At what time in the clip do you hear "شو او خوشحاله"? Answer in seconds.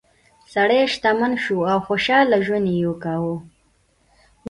1.43-2.37